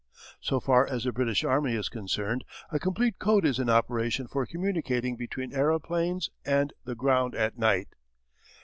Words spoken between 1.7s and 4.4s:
is concerned a complete code is in operation